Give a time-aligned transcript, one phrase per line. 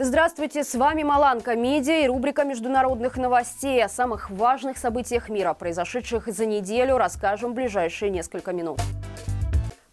[0.00, 3.84] Здравствуйте, с вами Маланка Медиа и рубрика международных новостей.
[3.84, 8.78] О самых важных событиях мира, произошедших за неделю, расскажем в ближайшие несколько минут.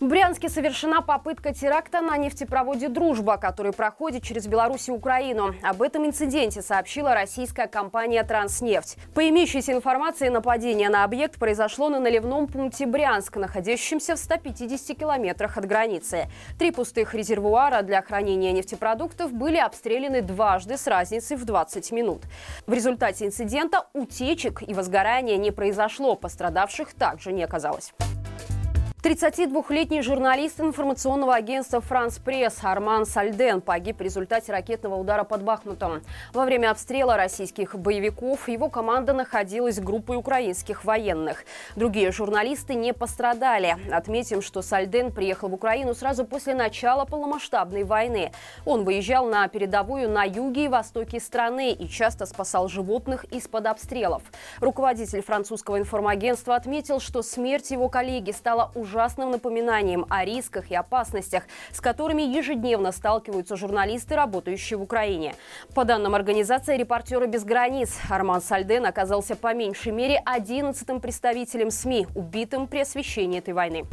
[0.00, 5.54] В Брянске совершена попытка теракта на нефтепроводе «Дружба», который проходит через Беларусь и Украину.
[5.62, 8.96] Об этом инциденте сообщила российская компания «Транснефть».
[9.14, 15.58] По имеющейся информации, нападение на объект произошло на наливном пункте Брянск, находящемся в 150 километрах
[15.58, 16.30] от границы.
[16.58, 22.22] Три пустых резервуара для хранения нефтепродуктов были обстреляны дважды с разницей в 20 минут.
[22.66, 27.92] В результате инцидента утечек и возгорания не произошло, пострадавших также не оказалось.
[29.02, 36.02] 32-летний журналист информационного агентства «Франс Пресс» Арман Сальден погиб в результате ракетного удара под Бахмутом.
[36.34, 41.44] Во время обстрела российских боевиков его команда находилась группой украинских военных.
[41.76, 43.78] Другие журналисты не пострадали.
[43.90, 48.32] Отметим, что Сальден приехал в Украину сразу после начала полномасштабной войны.
[48.66, 54.22] Он выезжал на передовую на юге и востоке страны и часто спасал животных из-под обстрелов.
[54.60, 60.74] Руководитель французского информагентства отметил, что смерть его коллеги стала ужасной ужасным напоминанием о рисках и
[60.74, 65.34] опасностях, с которыми ежедневно сталкиваются журналисты, работающие в Украине.
[65.74, 72.08] По данным организации «Репортеры без границ», Арман Сальден оказался по меньшей мере 11-м представителем СМИ,
[72.14, 73.84] убитым при освещении этой войны.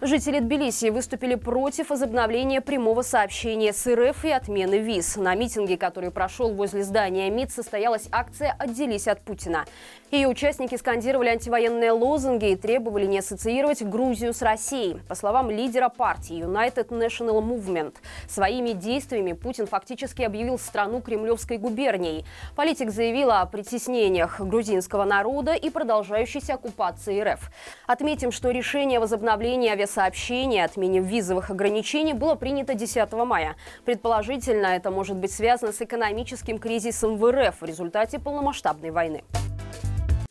[0.00, 5.16] Жители Тбилиси выступили против возобновления прямого сообщения с РФ и отмены виз.
[5.16, 9.64] На митинге, который прошел возле здания МИД, состоялась акция «Отделись от Путина».
[10.12, 15.00] Ее участники скандировали антивоенные лозунги и требовали не ассоциировать Грузию с Россией.
[15.08, 17.96] По словам лидера партии United National Movement,
[18.28, 22.24] своими действиями Путин фактически объявил страну кремлевской губернией.
[22.54, 27.50] Политик заявил о притеснениях грузинского народа и продолжающейся оккупации РФ.
[27.88, 33.56] Отметим, что решение возобновления авиа сообщение о отмене визовых ограничений было принято 10 мая.
[33.84, 39.24] Предположительно, это может быть связано с экономическим кризисом в РФ в результате полномасштабной войны.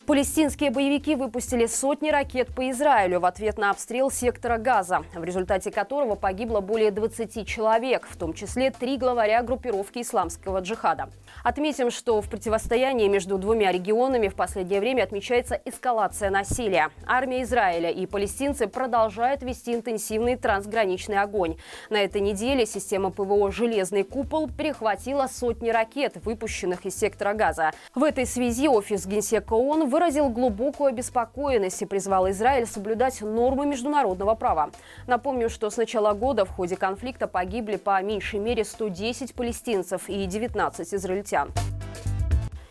[0.08, 5.70] Палестинские боевики выпустили сотни ракет по Израилю в ответ на обстрел сектора Газа, в результате
[5.70, 11.10] которого погибло более 20 человек, в том числе три главаря группировки исламского джихада.
[11.44, 16.88] Отметим, что в противостоянии между двумя регионами в последнее время отмечается эскалация насилия.
[17.06, 21.58] Армия Израиля и палестинцы продолжают вести интенсивный трансграничный огонь.
[21.90, 27.72] На этой неделе система ПВО «Железный купол» перехватила сотни ракет, выпущенных из сектора Газа.
[27.94, 34.36] В этой связи офис Генсека ООН выразил глубокую обеспокоенность и призвал Израиль соблюдать нормы международного
[34.36, 34.70] права.
[35.08, 40.24] Напомню, что с начала года в ходе конфликта погибли по меньшей мере 110 палестинцев и
[40.24, 41.50] 19 израильтян.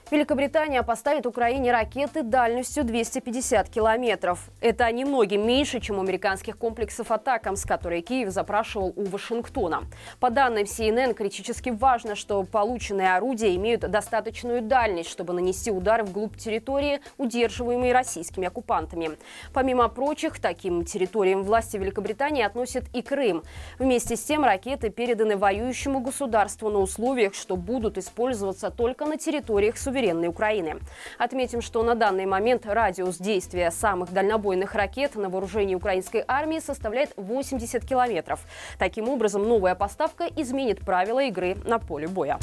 [0.09, 4.50] Великобритания поставит Украине ракеты дальностью 250 километров.
[4.62, 9.84] Это немногим меньше, чем у американских комплексов «Атакамс», которые Киев запрашивал у Вашингтона.
[10.22, 16.38] По данным CNN, критически важно, что полученные орудия имеют достаточную дальность, чтобы нанести удары вглубь
[16.38, 19.17] территории, удерживаемой российскими оккупантами.
[19.51, 23.44] Помимо прочих, таким территориям власти Великобритании относят и Крым.
[23.78, 29.78] Вместе с тем ракеты переданы воюющему государству на условиях, что будут использоваться только на территориях
[29.78, 30.80] суверенитета суверенной Украины.
[31.18, 37.12] Отметим, что на данный момент радиус действия самых дальнобойных ракет на вооружении украинской армии составляет
[37.18, 38.41] 80 километров.
[38.78, 42.38] Таким образом, новая поставка изменит правила игры на поле боя.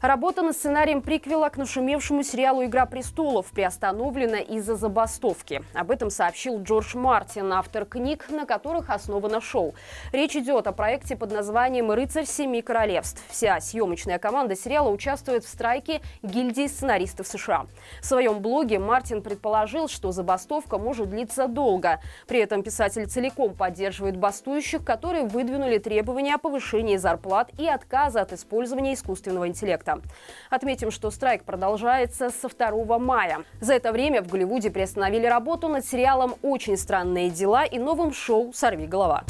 [0.00, 5.64] Работа над сценарием приквела к нашумевшему сериалу «Игра престолов» приостановлена из-за забастовки.
[5.74, 9.74] Об этом сообщил Джордж Мартин, автор книг, на которых основано шоу.
[10.12, 13.24] Речь идет о проекте под названием «Рыцарь семи королевств».
[13.28, 17.66] Вся съемочная команда сериала участвует в страйке гильдии сценаристов США.
[18.00, 22.00] В своем блоге Мартин предположил, что забастовка может длиться долго.
[22.28, 28.32] При этом писатель целиком поддерживает бастующих, которые выдвинули требования о повышении зарплат и отказа от
[28.32, 30.02] использования искусственного интеллекта проекта.
[30.50, 33.44] Отметим, что страйк продолжается со 2 мая.
[33.60, 38.52] За это время в Голливуде приостановили работу над сериалом «Очень странные дела» и новым шоу
[38.52, 39.24] «Сорви голова».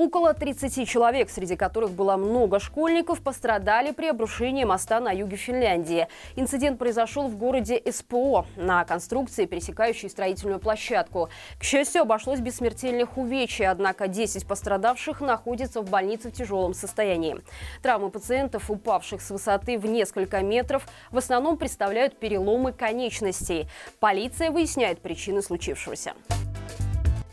[0.00, 6.08] Около 30 человек, среди которых было много школьников, пострадали при обрушении моста на юге Финляндии.
[6.36, 11.28] Инцидент произошел в городе СПО на конструкции, пересекающей строительную площадку.
[11.58, 17.36] К счастью, обошлось без смертельных увечий, однако 10 пострадавших находятся в больнице в тяжелом состоянии.
[17.82, 23.68] Травмы пациентов, упавших с высоты в несколько метров, в основном представляют переломы конечностей.
[23.98, 26.14] Полиция выясняет причины случившегося.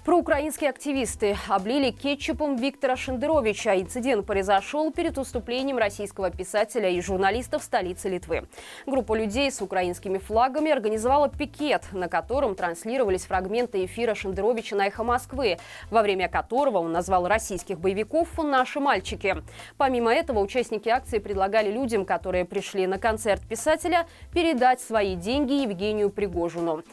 [0.07, 3.75] Проукраинские активисты облили кетчупом Виктора Шендеровича.
[3.75, 8.47] Инцидент произошел перед уступлением российского писателя и журналиста в столице Литвы.
[8.85, 15.03] Группа людей с украинскими флагами организовала пикет, на котором транслировались фрагменты эфира Шендеровича на «Эхо
[15.03, 15.57] Москвы»,
[15.91, 19.35] во время которого он назвал российских боевиков «наши мальчики».
[19.75, 26.11] Помимо этого, участники акции предлагали людям, которые пришли на концерт писателя, передать свои деньги Евгению
[26.11, 26.83] Пригожину.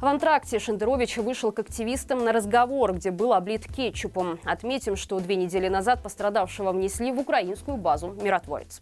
[0.00, 4.38] В антракте Шендерович вышел к активистам на разговор, где был облит кетчупом.
[4.44, 8.80] Отметим, что две недели назад пострадавшего внесли в украинскую базу «Миротворец».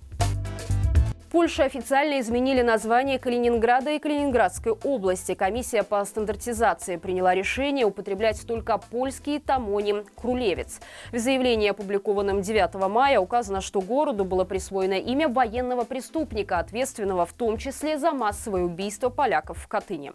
[1.37, 5.35] Польше официально изменили название Калининграда и Калининградской области.
[5.35, 10.81] Комиссия по стандартизации приняла решение употреблять только польский томоним «Крулевец».
[11.12, 17.35] В заявлении, опубликованном 9 мая, указано, что городу было присвоено имя военного преступника, ответственного в
[17.35, 20.12] том числе за массовое убийство поляков в Катыни.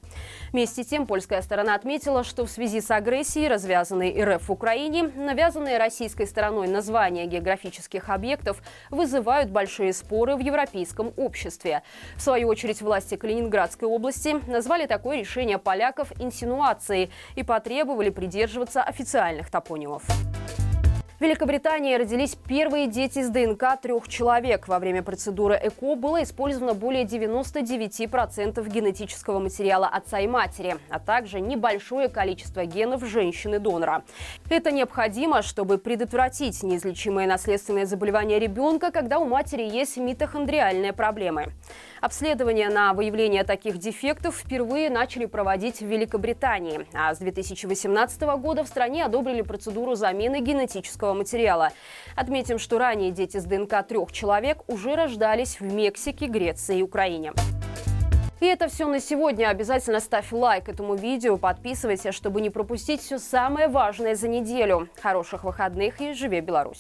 [0.51, 5.11] Вместе с тем, польская сторона отметила, что в связи с агрессией, развязанной РФ в Украине,
[5.15, 11.83] навязанные российской стороной названия географических объектов вызывают большие споры в европейском обществе.
[12.15, 19.49] В свою очередь, власти Калининградской области назвали такое решение поляков инсинуацией и потребовали придерживаться официальных
[19.49, 20.03] топонимов.
[21.21, 24.67] В Великобритании родились первые дети с ДНК трех человек.
[24.67, 31.39] Во время процедуры ЭКО было использовано более 99% генетического материала отца и матери, а также
[31.39, 34.03] небольшое количество генов женщины-донора.
[34.49, 41.53] Это необходимо, чтобы предотвратить неизлечимое наследственное заболевание ребенка, когда у матери есть митохондриальные проблемы.
[42.01, 46.87] Обследования на выявление таких дефектов впервые начали проводить в Великобритании.
[46.95, 51.69] А с 2018 года в стране одобрили процедуру замены генетического материала.
[52.15, 57.33] Отметим, что ранее дети с ДНК трех человек уже рождались в Мексике, Греции и Украине.
[58.39, 59.49] И это все на сегодня.
[59.49, 64.89] Обязательно ставь лайк этому видео, подписывайся, чтобы не пропустить все самое важное за неделю.
[64.99, 66.79] Хороших выходных и живи Беларусь!